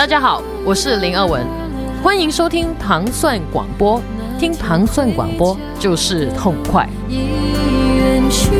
[0.00, 1.46] 大家好，我是林二文，
[2.02, 4.02] 欢迎收听糖蒜广播。
[4.38, 6.88] 听糖蒜广播就是痛快。
[7.10, 8.50] 远去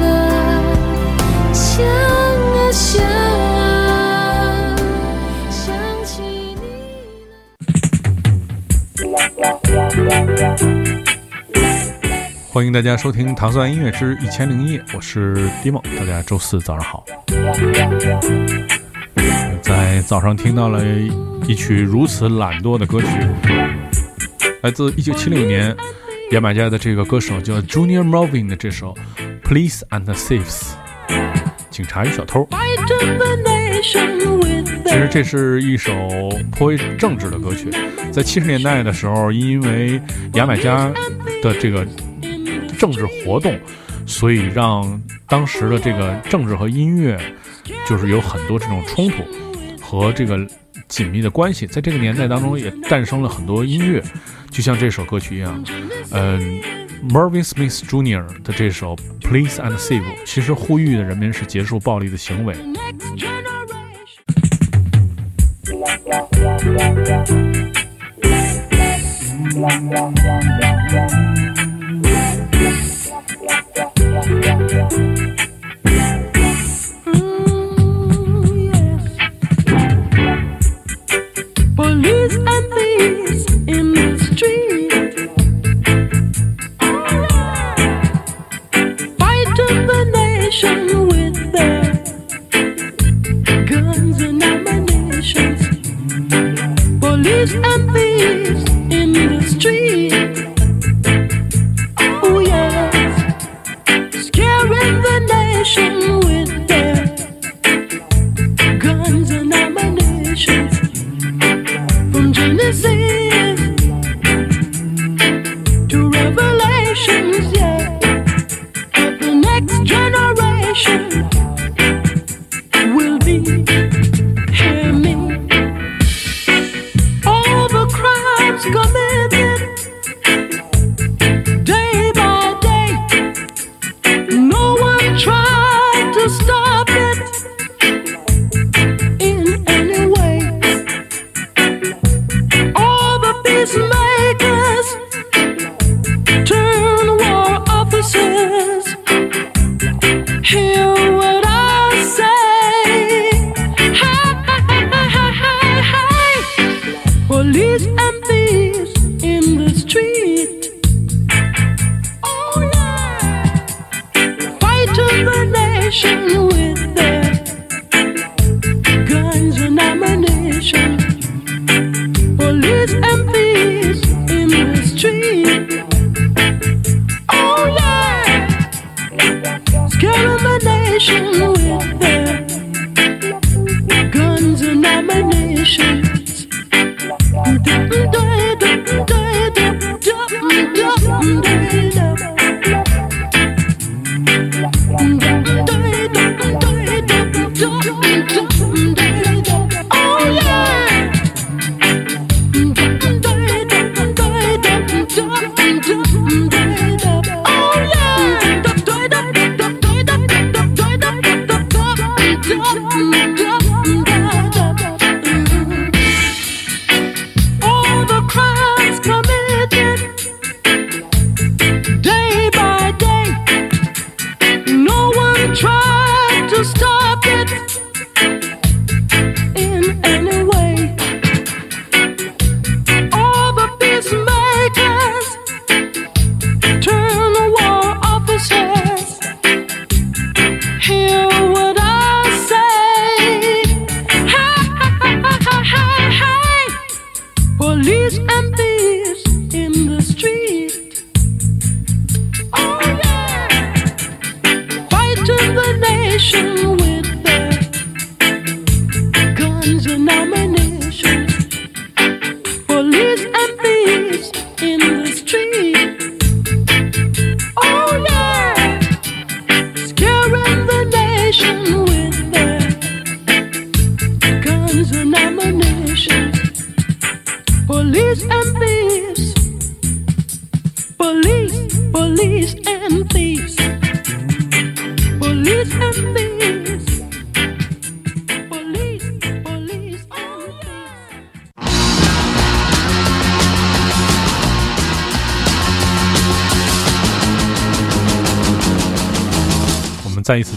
[0.00, 0.64] 了，
[1.52, 4.74] 想啊想啊，
[5.50, 6.56] 想起你。
[12.50, 17.04] 欢迎大家收听《糖蒜音乐之一千零一夜》，我是 Dimo，大家周四早上好。
[19.62, 20.84] 在早上听到了
[21.46, 23.06] 一曲如此懒惰的歌曲，
[24.62, 25.76] 来自一九七六年
[26.30, 28.94] 牙买加的这个歌手叫 Junior Marvin 的这首
[29.48, 30.72] 《Police and Thieves》，
[31.70, 32.48] 警察与小偷。
[34.84, 35.92] 其实这是一首
[36.52, 37.70] 颇为政治的歌曲，
[38.10, 40.00] 在七十年代的时候，因为
[40.34, 40.92] 牙买加
[41.42, 41.86] 的这个。
[42.78, 43.58] 政治活动，
[44.04, 47.18] 所以让当时的这个政治和音乐，
[47.86, 49.24] 就是有很多这种冲突
[49.80, 50.38] 和这个
[50.88, 51.66] 紧密的关系。
[51.66, 54.02] 在这个年代当中，也诞生了很多音乐，
[54.50, 55.64] 就像这首歌曲一样。
[56.12, 56.60] 嗯
[57.08, 58.24] ，Marvin Smith Jr.
[58.42, 62.54] 的这首《Please and Save》，其实呼吁的人们是结束暴力的行为。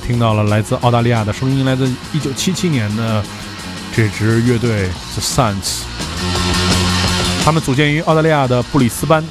[0.10, 3.24] 听到了来自澳大利亚的声音，来自1977年的
[3.96, 5.82] 这支乐队 The Saints。
[7.46, 9.24] 他们组建于澳大利亚的布里斯班，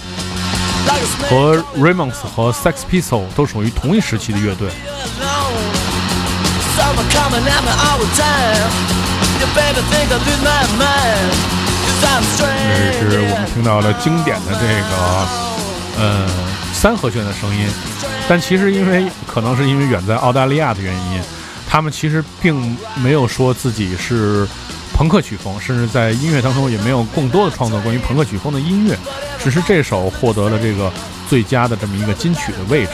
[1.28, 4.70] 和 Ramos 和 Sex p i s t o l 都属于同一时期的乐队。
[13.00, 14.62] 这是我们听到了经典的这
[15.98, 16.24] 个呃
[16.72, 17.68] 三和弦的声音。
[18.28, 21.22] 但其实因为可能是因为远在澳大利亚的原因，
[21.66, 24.46] 他们其实并没有说自己是
[24.94, 28.96] 朋克曲风，甚至在音乐当中也没有更多的创作关于朋克曲风的音乐，
[29.42, 30.92] 只是这首获得了这个
[31.28, 32.92] 最佳的这么一个金曲的位置。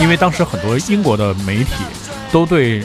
[0.00, 1.74] 因为当时很多英国的媒体
[2.32, 2.82] 都对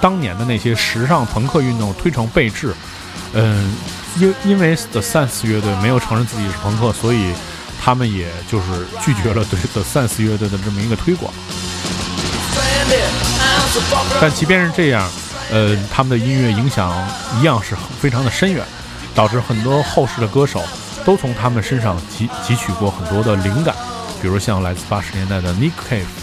[0.00, 2.74] 当年的那些时尚朋克运动推崇备至，
[3.32, 3.74] 嗯，
[4.18, 7.32] 因因为 The Sense 乐队没有承认自己是朋克，所以
[7.84, 8.66] 他们也就是
[9.04, 11.34] 拒绝了对 The Sense 乐队的这么一个推广。
[14.20, 15.10] 但即便是这样，
[15.50, 16.94] 呃，他们的音乐影响
[17.40, 18.64] 一样是非常的深远，
[19.16, 20.62] 导致很多后世的歌手
[21.04, 23.74] 都从他们身上汲汲取过很多的灵感，
[24.20, 26.21] 比如像来自八十年代的 Nick Cave。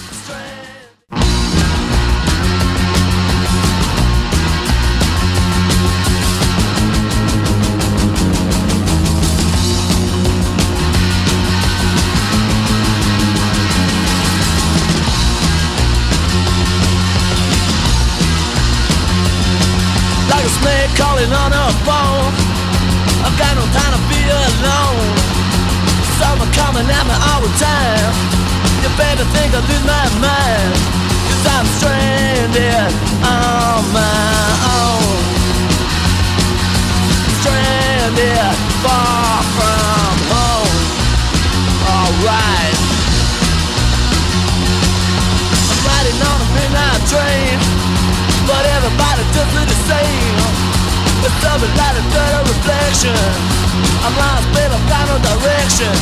[26.80, 28.14] Coming at me all the time.
[28.84, 30.74] You better think I lose my mind.
[31.28, 34.48] Cause I'm stranded on my
[34.80, 35.20] own.
[37.42, 40.80] Stranded far from home.
[41.84, 42.76] Alright.
[45.68, 47.60] I'm riding on a midnight train.
[48.48, 50.36] But everybody does it the same
[51.22, 53.69] With something like a dirty reflection
[54.06, 55.94] I'm lost, babe, I've got no direction.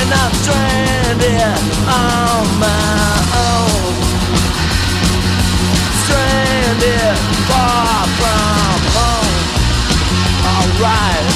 [0.00, 1.58] And I'm stranded
[1.88, 3.92] on my own.
[6.04, 7.16] Stranded
[7.48, 9.36] far from home.
[10.48, 11.26] Alright.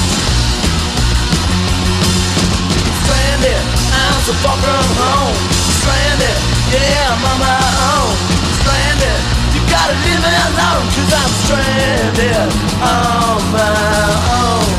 [3.03, 3.63] Stranded,
[3.93, 5.37] I'm so far from home.
[5.81, 6.37] Stranded,
[6.71, 7.61] yeah, I'm on my
[7.93, 8.13] own.
[8.63, 9.19] Stranded,
[9.53, 12.49] you gotta leave me alone Cause I'm stranded
[12.81, 13.73] on my
[14.39, 14.72] own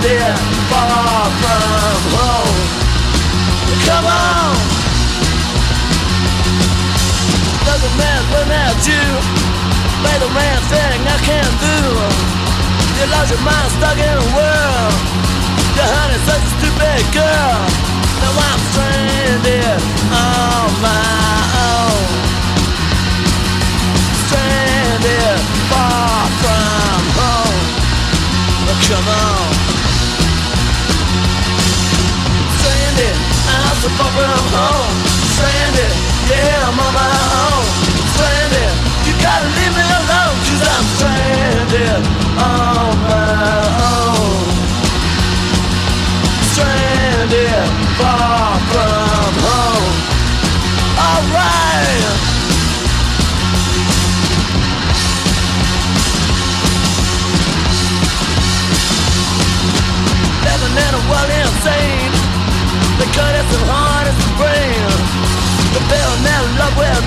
[0.00, 0.38] Stranded,
[0.72, 2.56] far from home.
[3.84, 4.56] Come on.
[7.68, 9.06] Doesn't matter when at you
[10.00, 11.78] Play the man thing I can't do
[12.96, 14.94] You lost your mind stuck in a world.
[15.76, 17.60] Your honey's such a stupid girl.
[18.24, 19.80] Now I'm stranded
[20.16, 21.36] on my
[21.68, 22.08] own.
[24.24, 27.60] Stranded far from home.
[28.88, 29.49] Come on
[33.80, 34.92] so far from home.
[35.32, 35.92] Stranded,
[36.28, 37.08] yeah, I'm on my
[37.48, 37.64] own.
[38.12, 38.72] Stranded,
[39.08, 42.02] you gotta leave me alone Cause I'm stranded.
[42.36, 42.89] On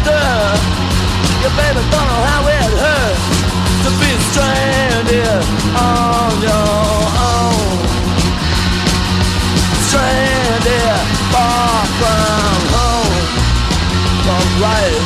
[0.06, 3.26] with Your baby don't know how it hurts
[3.84, 5.44] To be stranded
[5.76, 6.72] on your
[7.32, 7.78] own.
[9.88, 11.00] Stranded
[11.32, 13.26] far from home.
[14.34, 15.00] Alright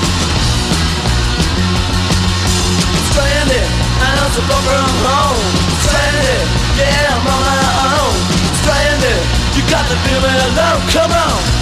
[3.10, 3.68] Stranded,
[4.02, 5.42] I'm so far from home.
[5.86, 6.44] Stranded,
[6.78, 8.16] yeah, I'm on my own.
[8.62, 9.22] Stranded,
[9.56, 11.57] you got to leave me alone, come on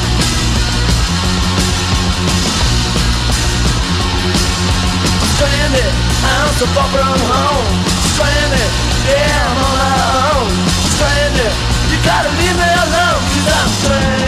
[5.66, 7.66] Stranded, I'm so far from home.
[8.14, 8.70] Stranded,
[9.10, 9.98] yeah, I'm on my
[10.38, 10.52] own.
[10.94, 11.54] Stranded,
[11.90, 14.25] you gotta leave me alone Cause I'm stranded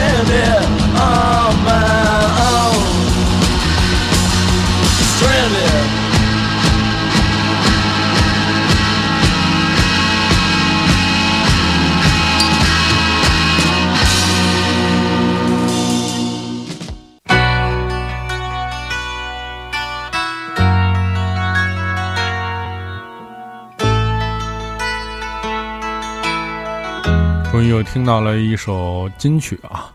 [27.93, 29.89] 听到了一首金曲啊，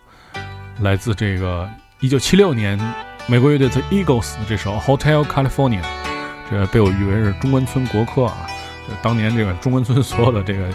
[0.80, 1.68] 来自这个
[2.00, 2.78] 一九七六年
[3.28, 5.82] 美国乐队 The Eagles 的这首《Hotel California》，
[6.50, 8.46] 这被我誉为是中关村国歌啊！
[8.88, 10.68] 就当年这个中关村所有的这个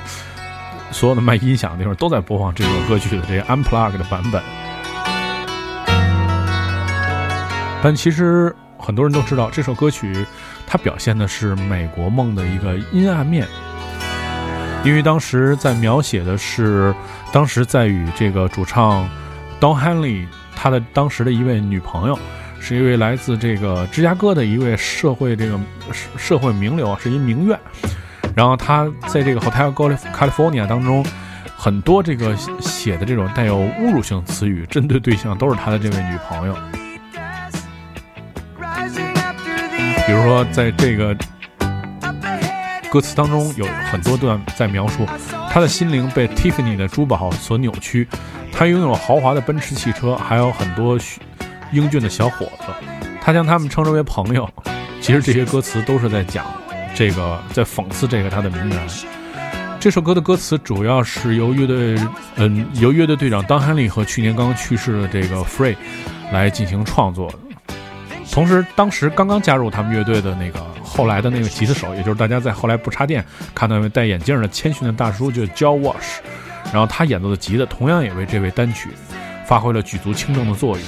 [0.92, 4.42] 所有的卖音响的地方都在播放这首歌曲的这个 Unplugged 的版本。
[7.84, 10.26] 但其实很多人都知道，这首歌曲
[10.66, 13.46] 它表现的是美国梦的一个阴暗面，
[14.84, 16.96] 因为当时在描写的是
[17.34, 19.08] 当时在与这个主唱
[19.60, 22.18] Don Henley 他的当时的一位女朋友，
[22.60, 25.60] 是一位来自这个芝加哥的一位社会这个
[25.92, 27.60] 社社会名流，是一名媛。
[28.34, 29.74] 然后他在这个 Hotel
[30.14, 31.06] California 当中，
[31.58, 36.56] 很多这个写的这种带有侮辱性词语，针对对象都是他的这位女朋友。
[40.06, 41.14] 比如说，在这个
[42.90, 45.06] 歌词当中有很多段在描述
[45.52, 48.08] 他的心灵被 Tiffany 的珠宝所扭曲，
[48.52, 50.98] 他拥有豪华的奔驰汽车，还有很多
[51.72, 52.66] 英俊的小伙子，
[53.22, 54.50] 他将他们称之为朋友。
[55.02, 56.46] 其实这些歌词都是在讲
[56.96, 58.88] 这个，在讽刺这个他的名媛。
[59.80, 61.98] 这首歌的歌词主要是由乐队，
[62.36, 65.76] 嗯，由乐队队长当汉利和去年刚刚去世的这个 Free
[66.32, 67.38] 来进行创作的。
[68.32, 76.20] 同时，当时刚刚加入他们乐队的那个后来的那个吉他手，也就是大家在后来不插电看到那位戴眼镜的谦逊的大叔，就是 Joe Walsh。
[76.72, 78.90] 然后他演奏的吉他同样也为这位单曲
[79.46, 80.86] 发挥了举足轻重的作用。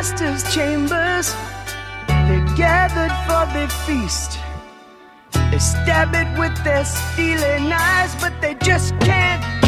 [0.00, 1.34] Master's chambers,
[2.08, 4.38] they're gathered for the feast.
[5.50, 9.59] They stab it with their steely knives, but they just can't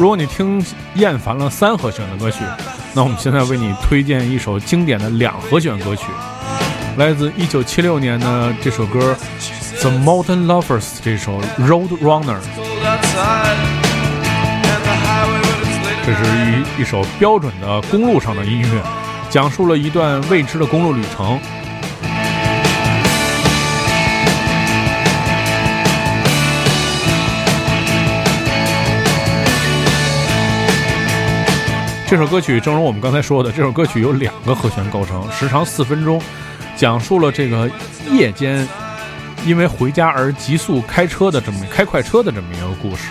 [0.00, 2.38] 如果你听厌烦了三和弦的歌曲
[2.94, 6.06] 那我们现在为你推荐一首经典的两和弦歌曲
[6.96, 9.14] 来自一九七六年的这首歌
[9.82, 12.38] the mountain lovers 这首 road runner
[16.06, 16.24] 这是
[16.78, 18.82] 一一首标准的公路上的音乐
[19.28, 21.38] 讲述了一段未知的公路旅程
[32.10, 36.20] 这首歌曲正如我们刚才说的，这首歌曲由两个和弦构成，时长四分钟，
[36.74, 37.70] 讲述了这个
[38.10, 38.66] 夜间
[39.46, 43.04] 因为回家而急速开车的这么开快车的这么一个故事。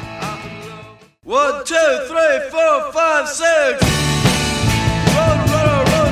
[1.25, 1.77] One, two,
[2.09, 3.79] three, four, five, six.
[5.15, 6.09] Run, run, run,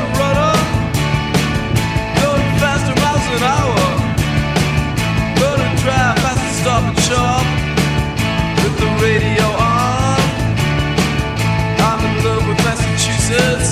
[13.27, 13.66] kisses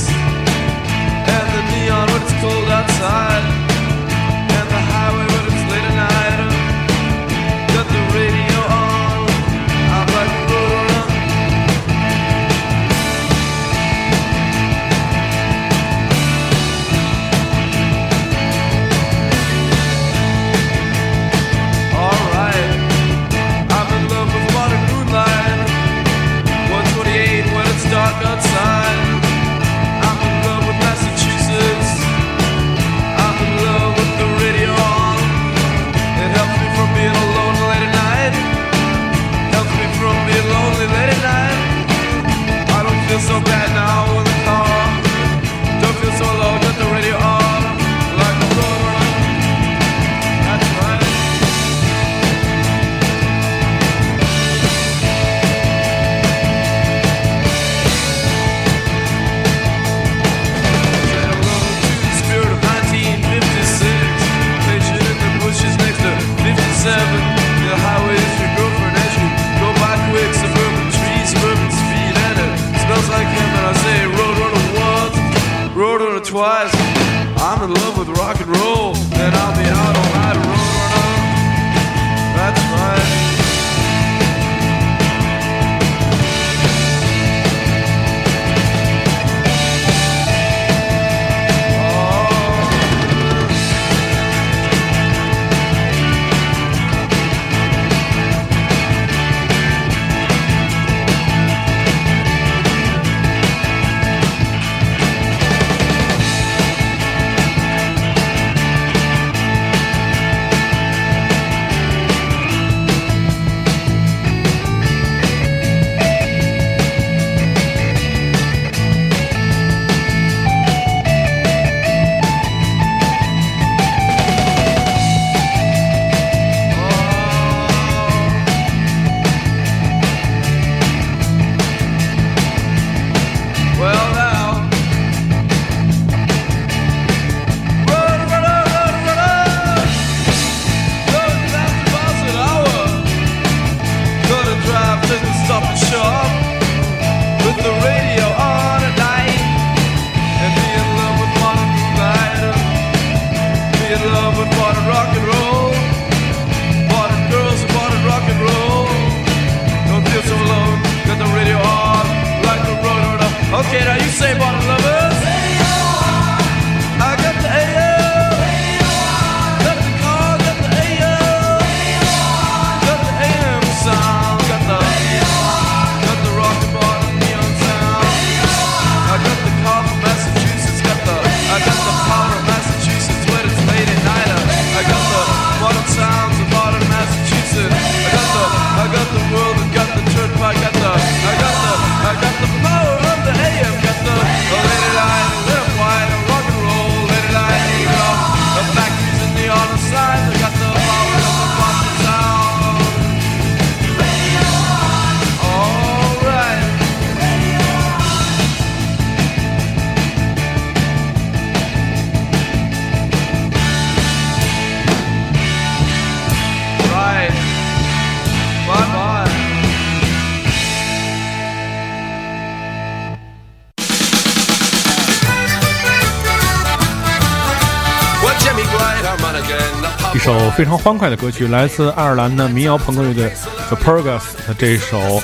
[230.55, 233.29] 非常欢快的歌曲，来自爱尔兰的民谣朋克乐队
[233.67, 235.21] The Purgas 的这首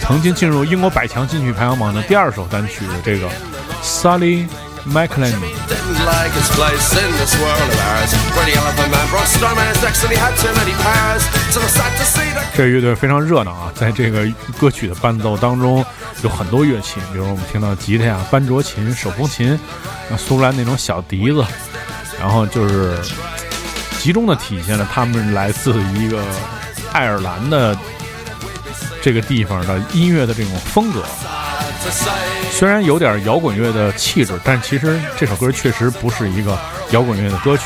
[0.00, 3.28] 曾经进入英国百强金曲排行榜的第二首单曲，这个
[3.82, 4.46] Sally
[4.86, 5.34] MacLean
[12.54, 14.24] 这乐队非常热闹啊，在这个
[14.56, 15.84] 歌曲的伴奏当中
[16.22, 19.58] 有很多乐器，比如我们听到吉他呀、班卓琴、手风琴，
[20.16, 21.44] 苏格兰那种小笛子，
[22.20, 22.96] 然后就是。
[24.00, 26.24] 集中的体现了他们来自一个
[26.90, 27.76] 爱尔兰的
[29.02, 31.04] 这个地方的音乐的这种风格。
[32.50, 36.58] 虽然有点摇滚乐的气质，但其实这首歌确实不是一个
[36.92, 37.64] 摇滚乐的歌曲。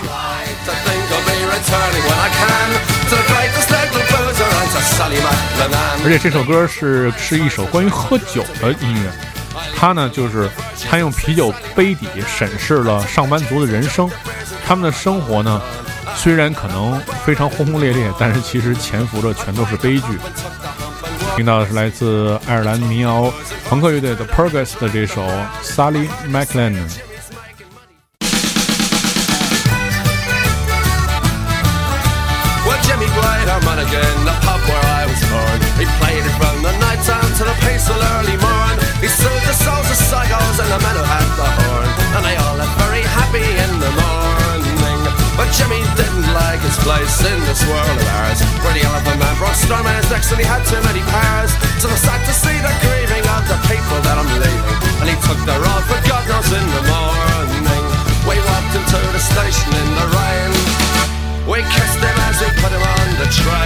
[6.04, 9.12] 而且这首歌是是一首关于喝酒的音乐，
[9.76, 10.50] 它呢就是
[10.90, 14.10] 他用啤酒杯底审视了上班族的人生，
[14.66, 15.62] 他们的生活呢
[16.16, 20.18] 虽然可能非常轰轰烈烈，但是其实潜伏着全都是悲剧。
[21.36, 23.32] 听到的是来自爱尔兰民谣
[23.68, 25.22] 朋克乐队的 Purgas 的这首
[25.62, 26.76] Sally McLean。
[37.34, 41.04] Till the pace of early morn, He sold the souls of psychos and the men who
[41.04, 41.88] had the horn.
[42.16, 42.36] And they
[45.54, 48.42] Jimmy didn't like his place in this world of ours.
[48.66, 51.54] Where the elephant man brought his decks and he had too many powers.
[51.78, 54.78] So I sad to see the grieving of the people that I'm leaving.
[54.98, 57.64] And he took the road for God knows in the morning.
[58.26, 60.50] We walked into the station in the rain.
[61.46, 63.63] We kissed him as we put him on the train.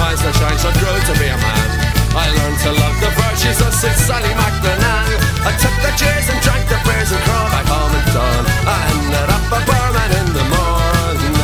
[0.00, 1.68] And I grew to be a man.
[2.16, 5.12] I learned to love the virtues of Sid Sally McLennan.
[5.44, 8.44] I took the cheers and drank the beers and crawled back home at dawn.
[8.64, 11.36] I ended up a barman in the morning.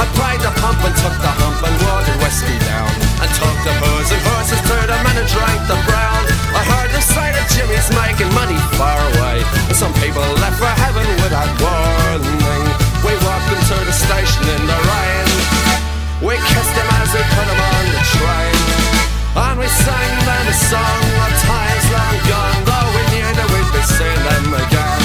[0.00, 2.88] I pried the pump and took the hump and watered whiskey down.
[3.20, 6.22] And took the booze and horses to the men and drank the brown.
[6.56, 9.44] I heard the sight of Jimmy's making money far away.
[9.68, 12.64] And some people left for heaven without warning.
[13.04, 15.28] We walked into the station in the rain.
[16.24, 17.79] We kissed him as we put him on
[19.84, 21.02] sang them a song
[21.46, 22.58] times long gone.
[22.66, 25.02] Though we knew that we'd be seeing them again.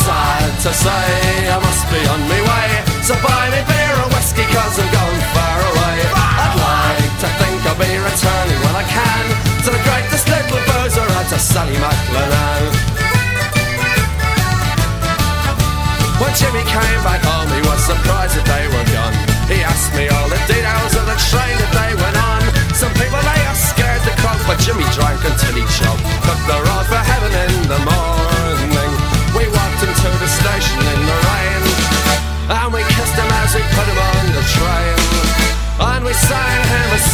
[0.00, 1.06] Sad to say,
[1.52, 2.70] I must be on my way.
[3.04, 4.00] So buy me beer
[4.52, 5.96] cause I'm far away.
[6.14, 9.49] I'd like to think I'll be returning when I can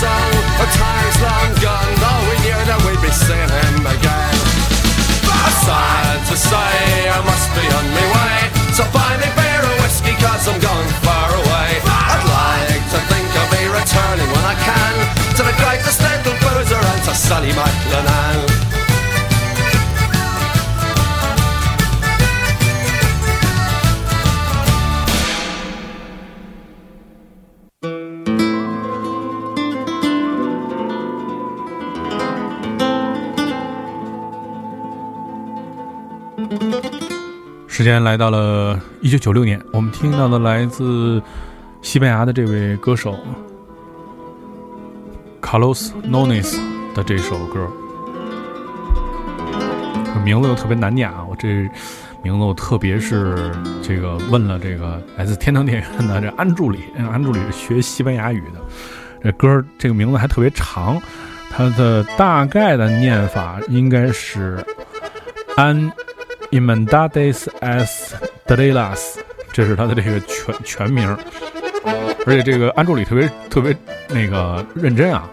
[0.02, 4.66] him a times long gone, though we knew that we'd be seeing him again.
[5.66, 8.38] Sad to say, I must be on my way.
[8.70, 11.82] So buy me beer or whiskey, cause I'm going far away.
[11.82, 14.94] I'd like to think I'll be returning when I can
[15.35, 18.06] to the greatest little boozer and to Sally McLennan.
[37.87, 41.22] 间来到了一九九六年，我们听到的来自
[41.83, 43.16] 西班牙的这位歌手
[45.40, 46.59] Carlos Nones
[46.96, 47.64] 的这首歌，
[50.25, 51.25] 名字又特别难念啊！
[51.31, 51.49] 我这
[52.25, 58.61] 名字我特别是这个问了这个来自天堂电影院的这安助理，安助理是学西班牙语的，
[59.22, 61.01] 这歌这个名字还特别长，
[61.51, 64.59] 它的大概的念法应该是
[65.57, 65.88] 安。
[66.50, 68.12] Imandades as
[68.46, 69.16] Delas，
[69.52, 71.16] 这是他的这个全全名，
[72.26, 73.76] 而且这个安助理特别特别
[74.09, 75.28] 那个认真啊，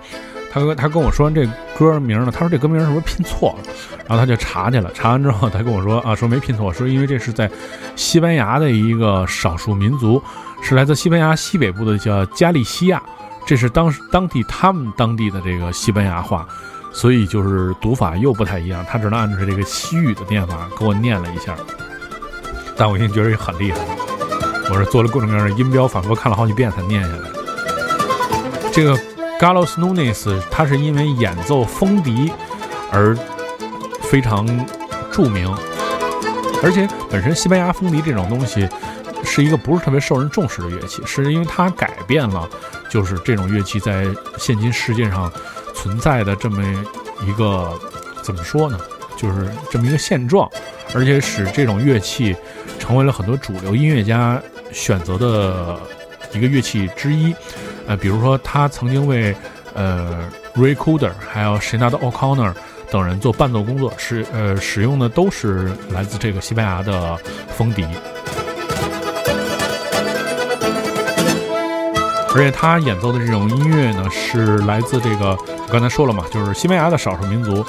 [0.52, 1.48] 他跟他跟我说完这
[1.78, 3.74] 歌名呢，他说这歌名是不是拼错了？
[4.08, 7.50] 然后他就查去了，查完之后他跟我说啊，说没拼错，说因为这是在
[7.96, 10.22] 西班牙的一个少数民族，
[10.62, 13.02] 是来自西班牙西北部的叫加利西亚，
[13.46, 16.48] 这是当当地他们当地的这个西班牙话。
[16.94, 21.58] 所以就是读法又不太一样，他只能按照这个西语的念法给我念了一下，
[22.78, 23.86] 但我已经觉得也很厉害了。
[24.70, 27.30] 我是做了各种各样的音标，反复看了好几遍才念下来。
[28.72, 28.96] 这个
[29.40, 32.32] Galos Nunes 他是因为演奏风笛
[32.92, 33.18] 而
[34.04, 34.46] 非常
[35.12, 35.52] 著名，
[36.64, 38.70] 而且本身西班牙风笛这种东西
[39.24, 42.48] 是一个不是特别受人重视的乐器，是因为它改变了
[42.90, 45.30] 就是这种乐器在现今世界上。
[45.84, 46.64] 存在的这么
[47.28, 47.78] 一个
[48.22, 48.80] 怎么说呢？
[49.18, 50.50] 就是这么一个现状，
[50.96, 52.34] 而且使这种乐器
[52.80, 54.42] 成为了很多主流音乐家
[54.72, 55.78] 选择的
[56.32, 57.36] 一个乐器之一。
[57.86, 59.36] 呃，比如说他曾经为
[59.74, 60.24] 呃
[60.56, 62.54] Ray Cooder 还有 Shinada O'Connor
[62.90, 67.18] 等人做伴奏工作，使呃使用的都是来自这个西班牙的
[67.58, 67.86] 风笛。
[72.36, 75.38] 而且他演奏的这种音乐呢，是来自这个
[75.72, 77.66] 刚才说了嘛，就是西班牙的少数民族。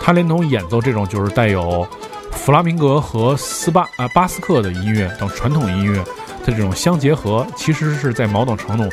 [0.00, 1.86] 他连同演奏这种就是带有
[2.30, 5.98] 弗拉明戈和斯巴啊巴斯克的音乐等传统音乐
[6.44, 8.88] 的这种相结合，其实是在某种程度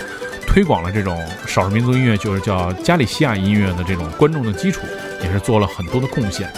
[0.45, 4.81] 推广了这种少数民族音乐，就是叫加利西亚音乐的这种观众的基础，
[5.23, 6.51] 也是做了很多的贡献。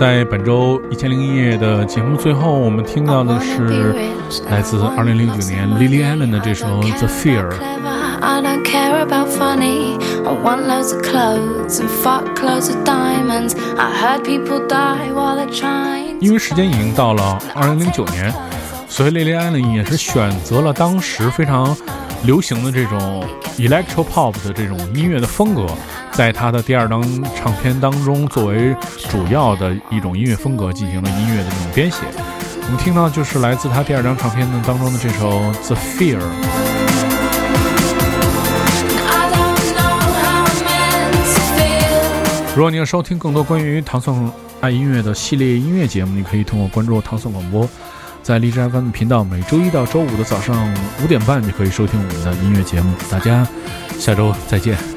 [0.00, 3.94] 在本周一千零一夜的节目最后，我们听到的是
[4.48, 7.50] 来自二零零九年 Lily Allen 的这首《The Fear》。
[8.22, 9.98] I don't care about funny.
[10.24, 13.54] I want loads of clothes and fuck loads of diamonds.
[13.76, 16.16] I heard people die while they're trying.
[16.18, 18.32] 因为时间已经到了二零零九年，
[18.88, 21.76] 所以 Lily Allen 也是选择了当时非常
[22.24, 23.22] 流行的这种
[23.58, 25.66] electro pop 的这种音乐的风格，
[26.20, 27.02] 在他的第二张
[27.34, 28.76] 唱片当中作为
[29.08, 31.96] 主要的一种音乐风格进行了音乐的这种编写。
[32.62, 35.30] 我们听到就是来自他第二张唱片的当中的这首
[35.66, 36.18] 《The Fear》。
[42.54, 47.66] 如果你要收听更多关于唐宋爱音乐的系列音乐节目，你可以通过关注唐宋广播，
[48.22, 50.70] 在荔枝 FM 频道，每周一到周五的早上
[51.02, 52.92] 五点半，你可以收听我们的音乐节目。
[53.10, 53.48] 大家
[53.98, 54.89] 下周再见。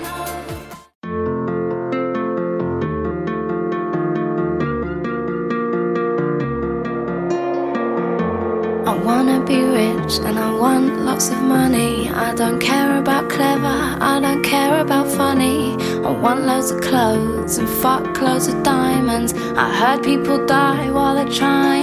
[20.04, 21.83] People die while they're trying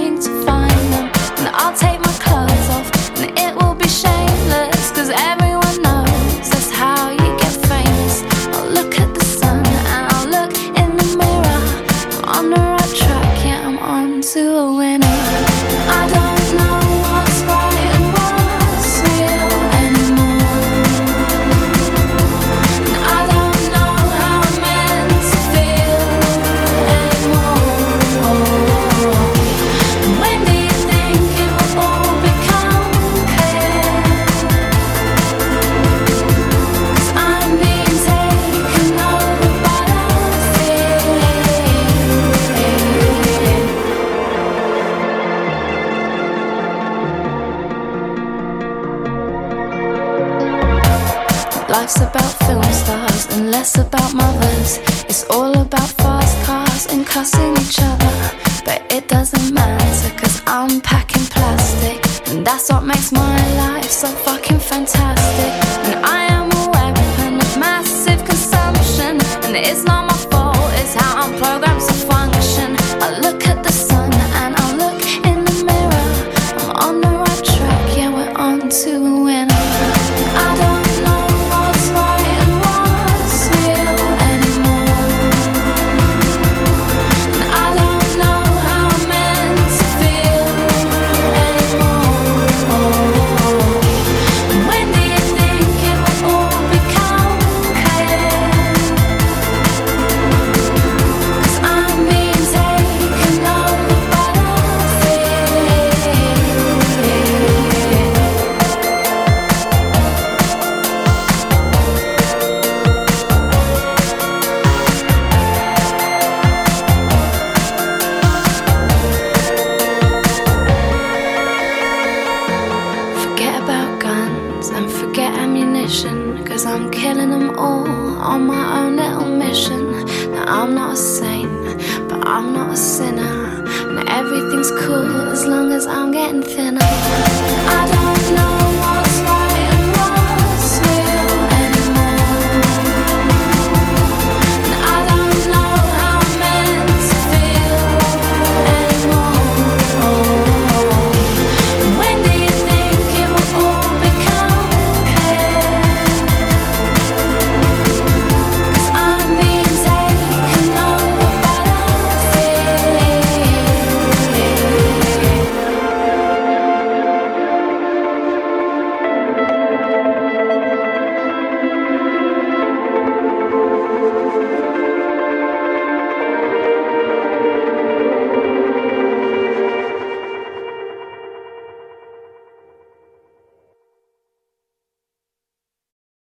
[51.91, 54.77] Life's about film stars and less about mothers.
[55.09, 58.15] It's all about fast cars and cussing each other.
[58.63, 61.99] But it doesn't matter cause I'm packing plastic.
[62.31, 65.51] And that's what makes my life so fucking fantastic.
[65.91, 66.00] And